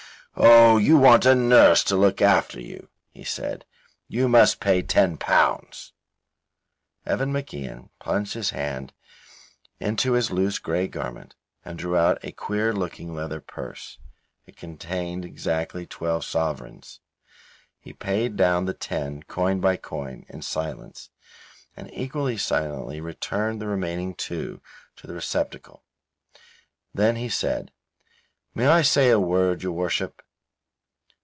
"Oh, 0.37 0.77
you 0.77 0.97
want 0.97 1.25
a 1.25 1.35
nurse 1.35 1.83
to 1.83 1.97
look 1.97 2.21
after 2.21 2.57
you," 2.57 2.87
he 3.09 3.23
said. 3.25 3.65
"You 4.07 4.29
must 4.29 4.61
pay 4.61 4.81
L10." 4.81 5.91
Evan 7.05 7.33
MacIan 7.33 7.89
plunged 7.99 8.33
his 8.33 8.51
hands 8.51 8.93
into 9.81 10.13
his 10.13 10.31
loose 10.31 10.57
grey 10.57 10.87
garment 10.87 11.35
and 11.65 11.77
drew 11.77 11.97
out 11.97 12.17
a 12.23 12.31
queer 12.31 12.71
looking 12.73 13.13
leather 13.13 13.41
purse. 13.41 13.99
It 14.47 14.55
contained 14.55 15.25
exactly 15.25 15.85
twelve 15.85 16.23
sovereigns. 16.23 17.01
He 17.81 17.91
paid 17.91 18.37
down 18.37 18.63
the 18.65 18.73
ten, 18.73 19.23
coin 19.23 19.59
by 19.59 19.75
coin, 19.75 20.25
in 20.29 20.41
silence, 20.43 21.09
and 21.75 21.93
equally 21.93 22.37
silently 22.37 23.01
returned 23.01 23.61
the 23.61 23.67
remaining 23.67 24.15
two 24.15 24.61
to 24.95 25.05
the 25.07 25.13
receptacle. 25.13 25.83
Then 26.93 27.17
he 27.17 27.27
said, 27.27 27.73
"May 28.53 28.67
I 28.67 28.81
say 28.81 29.09
a 29.11 29.19
word, 29.19 29.61
your 29.63 29.71
worship?" 29.71 30.21